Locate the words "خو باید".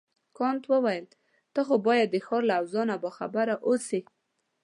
1.67-2.07